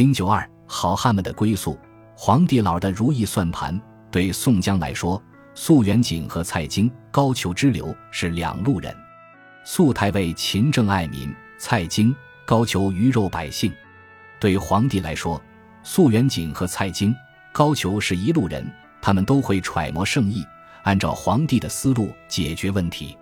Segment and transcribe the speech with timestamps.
[0.00, 1.78] 零九二，好汉们的归宿。
[2.16, 3.78] 皇帝老儿的如意算盘，
[4.10, 5.22] 对宋江来说，
[5.54, 8.96] 肃元景和蔡京、高俅之流是两路人。
[9.62, 12.16] 肃太尉勤政爱民，蔡京、
[12.46, 13.70] 高俅鱼肉百姓。
[14.40, 15.38] 对皇帝来说，
[15.82, 17.14] 肃元景和蔡京、
[17.52, 18.66] 高俅是一路人，
[19.02, 20.42] 他们都会揣摩圣意，
[20.84, 23.18] 按照皇帝的思路解决问题。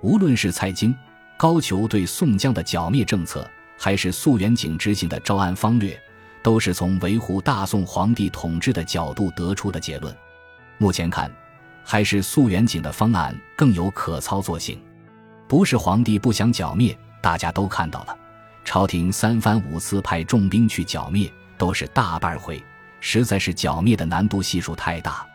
[0.00, 0.96] 无论是蔡京、
[1.36, 3.46] 高俅对宋江的剿灭政策，
[3.78, 5.94] 还是肃元景执行的招安方略，
[6.44, 10.14] 都是从维护大宋皇帝统治的角度得出的结论。
[10.76, 11.32] 目前看，
[11.82, 14.78] 还是肃元景的方案更有可操作性。
[15.48, 18.14] 不是皇帝不想剿灭，大家都看到了，
[18.62, 22.62] 朝廷三番五次派重兵去剿灭，都是大败回，
[23.00, 25.26] 实在是剿灭的难度系数太大。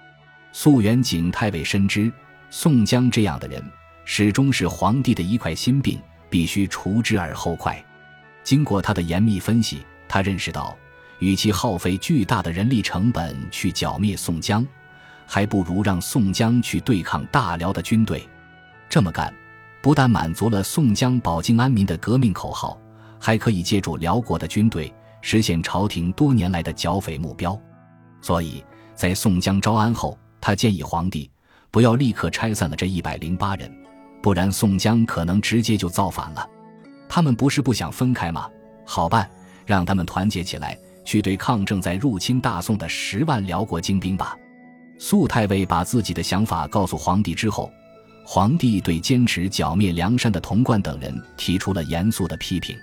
[0.51, 2.11] 肃元景太尉深知，
[2.51, 3.63] 宋江这样的人。
[4.05, 7.83] 始终是皇帝的一块心病，必须除之而后快。
[8.43, 10.75] 经过他的严密分析，他认识到，
[11.19, 14.65] 与其耗费巨大的人力成本去剿灭宋江，
[15.25, 18.27] 还不如让宋江去对抗大辽的军队。
[18.89, 19.33] 这么干，
[19.81, 22.79] 不但满足了宋江保境安民的革命口号，
[23.19, 27.59] 还可以借助辽国的军队实现朝廷多年来的剿匪目标。
[28.21, 28.63] 所以
[28.95, 31.29] 在宋江招安后，他建议皇帝
[31.69, 33.71] 不要立刻拆散了这一百零八人。
[34.21, 36.45] 不然，宋江可能直接就造反了。
[37.07, 38.49] 他们不是不想分开吗？
[38.85, 39.29] 好办，
[39.65, 44.37] 让他们团结起来，去对抗正在入侵大宋的十万辽国精兵吧。
[44.97, 47.71] 肃太尉把自己的想法告诉皇帝之后，
[48.25, 52.77] 皇帝对坚持剿灭梁山的童贯等人提出了严肃的批评：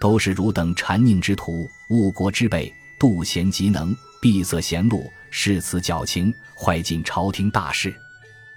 [0.00, 7.94] 都是汝等谗佞之徒，误国之辈，妒贤嫉能，闭塞贤路，恃此矫情，坏尽朝廷大事。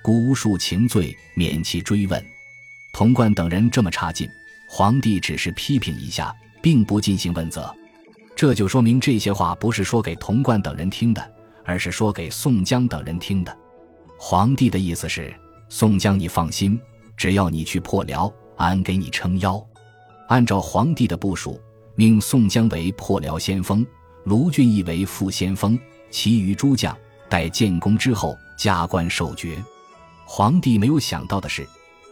[0.01, 2.23] 孤恕情罪，免其追问。
[2.91, 4.29] 童贯等人这么差劲，
[4.69, 7.75] 皇帝只是批评一下，并不进行问责。
[8.43, 13.57] 这就说明这些话不是说给童贯等人听的，而是说给宋江等人听的。
[14.17, 15.33] 皇帝的意思是：
[15.69, 16.77] 宋江，你放心，
[17.15, 19.65] 只要你去破辽，俺给你撑腰。
[20.27, 21.57] 按照皇帝的部署，
[21.95, 23.87] 命宋江为破辽先锋，
[24.25, 25.79] 卢俊义为副先锋，
[26.11, 26.93] 其余诸将
[27.29, 29.55] 待建功之后加官授爵。
[30.25, 31.65] 皇帝没有想到的是，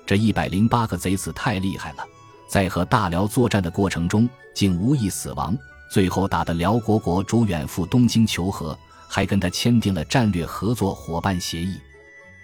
[0.06, 2.06] 这一百零八个贼子太厉害了，
[2.48, 5.58] 在和大辽作战的过程中竟无一死亡，
[5.92, 8.78] 最后打得辽国国主远赴东京求和，
[9.10, 11.78] 还跟他签订了战略合作伙伴协议，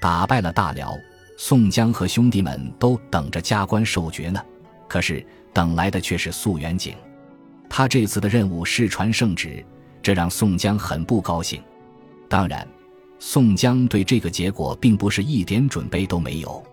[0.01, 0.93] 打败了大辽。
[1.37, 4.43] 宋江和兄弟们都等着加官授爵呢，
[4.85, 6.93] 可是等来的却是肃元景。
[7.69, 9.63] 他这次的任务是传圣旨，
[10.03, 11.63] 这让宋江很不高兴。
[12.27, 12.67] 当然。
[13.19, 16.63] 宋江对这个结果并不是一点准备都没有。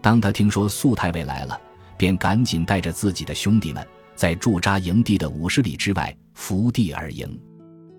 [0.00, 1.60] 当他听说肃太尉来了，
[1.98, 3.86] 便赶紧带着自己的兄弟们，
[4.22, 7.28] 在驻扎营地的五十里之外伏地而迎。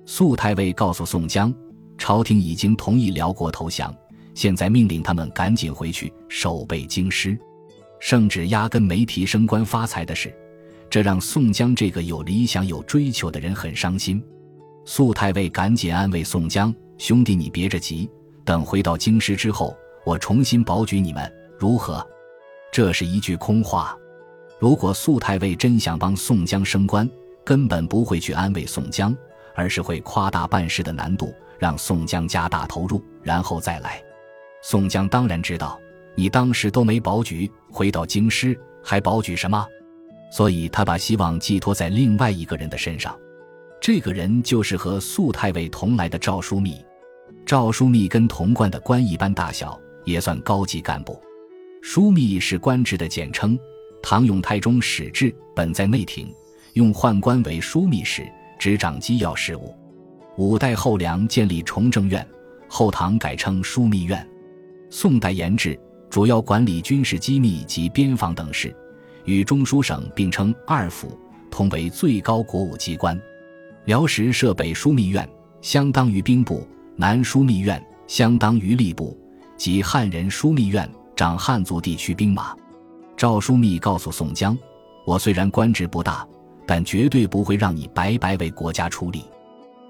[0.05, 1.53] 肃太尉告诉宋江，
[1.97, 3.93] 朝廷已经同意辽国投降，
[4.33, 7.37] 现在命令他们赶紧回去守备京师。
[7.99, 10.33] 圣旨压根没提升官发财的事，
[10.89, 14.23] 这让宋江这个有理想、有追求的人很伤心。
[14.85, 16.73] 肃太尉赶紧安慰宋江。
[16.97, 18.09] 兄弟，你别着急，
[18.45, 21.29] 等回到京师之后，我重新保举你们，
[21.59, 22.01] 如何？
[22.71, 23.93] 这是一句空话。
[24.63, 27.05] 如果肃太尉真想帮宋江升官，
[27.43, 29.13] 根本不会去安慰宋江，
[29.55, 34.01] 而是会夸大办事的难度，让宋江加大投入，然后再来。
[34.61, 35.77] 宋江当然知道，
[36.15, 39.67] 你当时都没保举，回到京师还保举什么？
[40.31, 43.13] 所以他把希望寄托在另外一个人的身上，
[43.81, 46.77] 这个人就是和肃太尉同来的赵枢密。
[47.45, 51.21] 赵枢密跟童贯的官一般大小，也算高级干部。
[51.83, 53.59] 枢密是官职的简称。
[54.05, 56.29] 唐永泰中史志本在内廷，
[56.73, 59.73] 用宦官为枢密使，执掌机要事务。
[60.37, 62.27] 五代后梁建立崇政院，
[62.67, 64.27] 后唐改称枢密院。
[64.89, 68.75] 宋代严制，主要管理军事机密及边防等事，
[69.23, 71.17] 与中书省并称二府，
[71.49, 73.19] 同为最高国务机关。
[73.85, 75.27] 辽时设北枢密院，
[75.61, 76.67] 相当于兵部。
[76.97, 79.17] 南枢密院相当于吏部，
[79.55, 82.53] 即汉人枢密院掌汉族地区兵马。
[83.15, 84.57] 赵枢密告诉宋江
[85.05, 86.27] ：“我虽然官职不大，
[86.67, 89.25] 但绝对不会让你白白为国家出力。”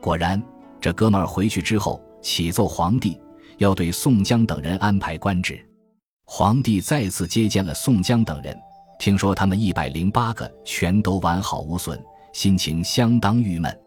[0.01, 0.41] 果然，
[0.81, 3.19] 这哥们儿回去之后启奏皇帝，
[3.57, 5.65] 要对宋江等人安排官职。
[6.25, 8.57] 皇帝再次接见了宋江等人，
[8.99, 12.01] 听说他们一百零八个全都完好无损，
[12.33, 13.79] 心情相当郁闷。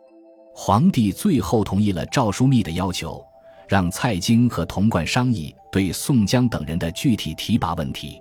[0.55, 3.23] 皇帝最后同意了赵枢密的要求，
[3.69, 8.21] 让蔡京和童贯商议对宋江等人的具体提拔问题。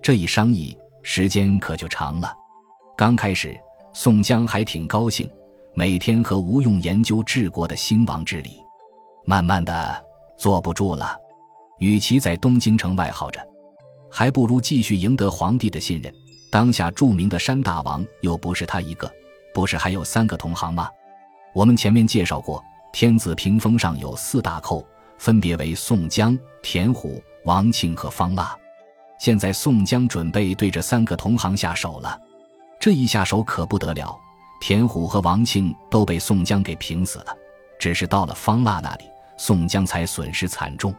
[0.00, 2.34] 这一商议时间可就长了。
[2.96, 3.58] 刚开始，
[3.92, 5.28] 宋江还挺高兴，
[5.74, 8.60] 每天和吴用研究治国的兴亡之理。
[9.24, 10.04] 慢慢的，
[10.36, 11.16] 坐不住了。
[11.78, 13.40] 与其在东京城外耗着，
[14.10, 16.12] 还不如继续赢得皇帝的信任。
[16.50, 19.10] 当下著名的山大王又不是他一个，
[19.52, 20.88] 不是还有三个同行吗？
[21.52, 24.84] 我们前面介绍过，天子屏风上有四大寇，
[25.18, 28.56] 分别为宋江、田虎、王庆和方腊。
[29.18, 32.18] 现在宋江准备对这三个同行下手了，
[32.78, 34.16] 这一下手可不得了。
[34.60, 37.36] 田虎和王庆都被宋江给平死了，
[37.78, 39.04] 只是到了方腊那里，
[39.36, 40.94] 宋江才损失惨重。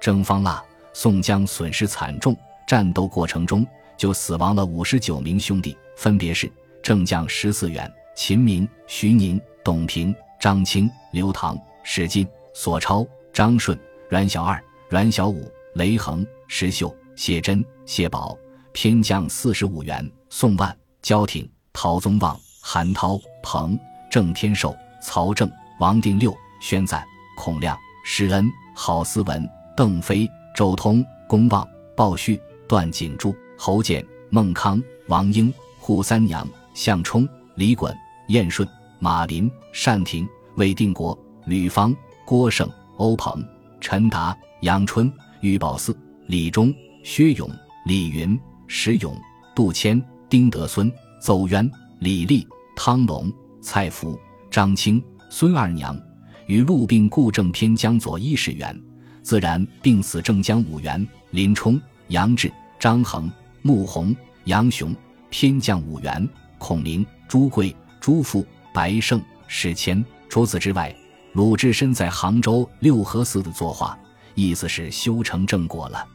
[0.00, 0.62] 征方腊，
[0.92, 3.66] 宋江损失惨重，战斗过程中
[3.96, 6.50] 就死亡了五十九名兄弟，分别是
[6.82, 13.78] 正将十四员、秦明、徐宁、董平、张清、刘唐、史进、索超、张顺、
[14.08, 18.38] 阮小二、阮小五、雷横、石秀、谢珍、谢宝，
[18.72, 23.76] 偏将四十五员：宋万、焦挺、陶宗旺、韩涛、彭、
[24.08, 24.72] 郑天寿、
[25.02, 25.50] 曹正、
[25.80, 27.04] 王定六、宣赞、
[27.36, 29.44] 孔亮、施恩、郝思文。
[29.76, 37.92] 邓飞、周通、公望、鲍旭、段景柱、侯简、孟康、王英、扈三娘、项冲、李衮、
[38.28, 38.68] 燕顺、
[39.00, 39.50] 马林、
[39.84, 41.92] 单廷、魏定国、吕方、
[42.24, 43.44] 郭盛、欧鹏、
[43.80, 46.72] 陈达、杨春、于宝四、李忠、
[47.02, 47.50] 薛勇、
[47.86, 49.16] 李云、石勇、
[49.54, 52.46] 杜迁、丁德孙、邹渊、李立、
[52.76, 54.18] 汤龙、蔡福、
[54.50, 55.98] 张清、孙二娘，
[56.46, 58.78] 与陆病故正偏江左一十员。
[59.22, 63.30] 自然病死，正江五员林冲、杨志、张衡、
[63.62, 64.14] 穆弘、
[64.44, 64.94] 杨雄，
[65.28, 66.26] 偏将五员
[66.58, 70.02] 孔明、朱贵、朱富、白胜、史谦。
[70.28, 70.94] 除此之外，
[71.34, 73.98] 鲁智深在杭州六合寺的作画，
[74.34, 76.06] 意思是修成正果了。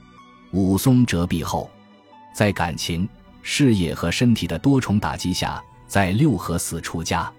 [0.54, 1.68] 武松折臂后，
[2.32, 3.10] 在感情、
[3.42, 7.32] 事业和身体的多重打击下，在六合寺出家。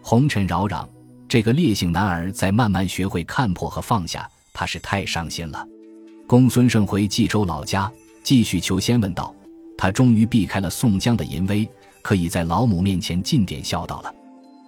[0.00, 0.86] 红尘扰攘，
[1.28, 4.28] 这个烈性男儿在慢慢学会看破和放下。
[4.52, 5.66] 他是太伤心了。
[6.26, 7.90] 公孙胜回冀州老家，
[8.22, 9.34] 继续求仙问道
[9.76, 11.68] ：“他终于避开了宋江的淫威，
[12.00, 14.14] 可以在老母面前尽点孝道了。”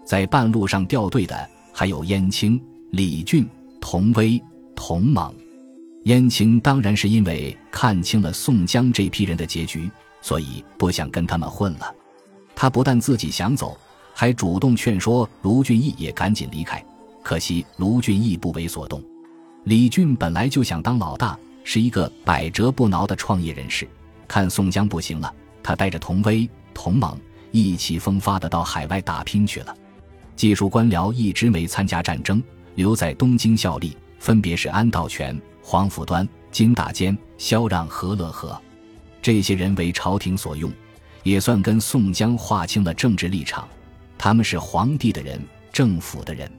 [0.04, 3.48] 在半路上掉队的还有燕青、李俊、
[3.80, 4.42] 童威、
[4.74, 5.32] 童猛。
[6.04, 9.90] 燕青当然是因为看清了宋江这批人的结局，
[10.20, 11.94] 所以不想跟他们混了。
[12.54, 13.76] 他不但自己想走，
[14.12, 16.84] 还主动劝说卢俊义也赶紧离开。
[17.22, 19.02] 可惜卢俊义不为所动。
[19.64, 23.88] 李俊本来就想当老大，是一个百折不挠的创业人士。
[24.28, 27.18] 看宋江不行了，他带着童威、童猛
[27.50, 29.74] 意气风发的到海外打拼去了。
[30.36, 32.42] 技术官僚一直没参加战争，
[32.74, 38.60] 留在东京效力，分别是安道全、黄甫端、金大坚、萧让、何乐和。
[39.22, 40.70] 这些人为朝廷所用，
[41.22, 43.66] 也算跟宋江划清了政治立场。
[44.18, 45.40] 他们是皇帝的人，
[45.72, 46.50] 政府的人，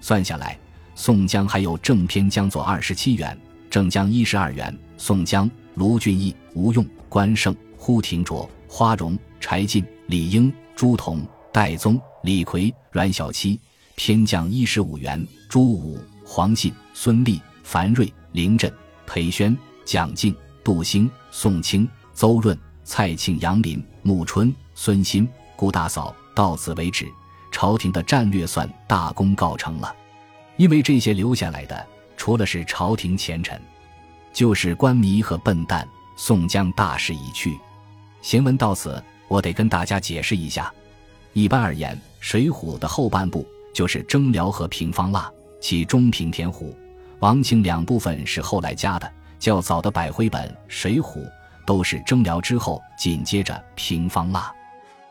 [0.00, 0.56] 算下来。
[0.94, 3.36] 宋江还有正偏将左二十七员，
[3.68, 4.74] 正将一十二员。
[4.96, 11.20] 宋江、卢俊义、吴用、关胜、呼廷卓、花荣、柴进、李应、朱仝、
[11.52, 13.60] 戴宗、李逵、阮小七，
[13.96, 15.26] 偏将一十五员。
[15.48, 18.70] 朱武、黄信、孙立、樊瑞、林震、
[19.06, 19.56] 裴宣、
[19.86, 22.54] 蒋敬、杜兴、宋清、邹润、
[22.84, 26.14] 蔡庆、杨林、穆春、孙新、顾大嫂。
[26.34, 27.10] 到此为止，
[27.50, 29.96] 朝廷的战略算大功告成了。
[30.58, 33.58] 因为这些留下来的，除了是朝廷前臣，
[34.34, 35.88] 就是官迷和笨蛋。
[36.14, 37.58] 宋江大势已去，
[38.20, 40.70] 行文到此，我得跟大家解释一下。
[41.32, 46.76] 一般而言，《水浒》的后半部就是征辽和平方腊，其中平田虎、
[47.20, 49.10] 王庆两部分是后来加的。
[49.38, 51.22] 较早的百回本《水浒》
[51.66, 54.50] 都是征辽之后紧接着平方腊，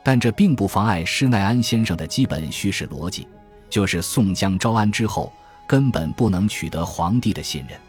[0.04, 3.28] 但这并不妨碍施耐庵先生的基本叙事逻辑。
[3.70, 5.32] 就是宋江招安之后，
[5.68, 7.80] 根本不能取得皇帝的信任。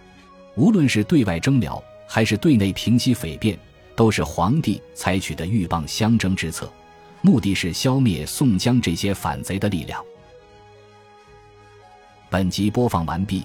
[0.56, 3.58] 无论是对外征辽，还是对内平息匪变，
[3.94, 6.70] 都是皇帝采取的鹬蚌相争之策，
[7.22, 10.04] 目的是消灭宋江这些反贼的力量。
[12.28, 13.44] 本集播放完毕，